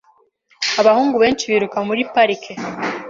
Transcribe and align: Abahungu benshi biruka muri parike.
Abahungu 0.81 1.15
benshi 1.23 1.49
biruka 1.51 1.77
muri 1.87 2.01
parike. 2.13 2.53